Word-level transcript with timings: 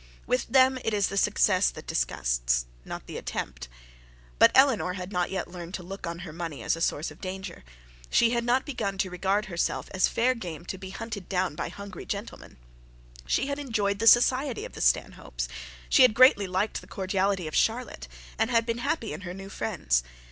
With 0.25 0.47
them 0.47 0.79
it 0.83 0.95
is 0.95 1.09
the 1.09 1.15
success 1.15 1.69
that 1.69 1.85
disgusts, 1.85 2.65
not 2.83 3.05
the 3.05 3.17
attempt. 3.17 3.69
But 4.39 4.51
Eleanor 4.55 4.93
had 4.93 5.11
not 5.11 5.29
yet 5.29 5.47
learnt 5.47 5.75
to 5.75 5.83
look 5.83 6.07
on 6.07 6.17
her 6.25 6.33
money 6.33 6.63
as 6.63 6.75
a 6.75 6.81
source 6.81 7.11
of 7.11 7.21
danger; 7.21 7.63
she 8.09 8.31
had 8.31 8.43
not 8.43 8.65
begun 8.65 8.97
to 8.97 9.11
regard 9.11 9.45
herself 9.45 9.89
as 9.93 10.07
fair 10.07 10.33
game 10.33 10.65
to 10.65 10.79
be 10.79 10.89
hunted 10.89 11.29
down 11.29 11.53
by 11.53 11.69
hungry 11.69 12.07
gentlemen. 12.07 12.57
She 13.27 13.45
had 13.45 13.59
enjoyed 13.59 13.99
the 13.99 14.07
society 14.07 14.65
of 14.65 14.73
the 14.73 14.81
Stanhopes, 14.81 15.47
she 15.87 16.01
had 16.01 16.15
greatly 16.15 16.47
liked 16.47 16.81
the 16.81 16.87
cordiality 16.87 17.47
of 17.47 17.53
Charlotte, 17.53 18.07
and 18.39 18.49
had 18.49 18.65
been 18.65 18.79
happy 18.79 19.13
in 19.13 19.21
her 19.21 19.35
new 19.35 19.49
friends. 19.49 20.01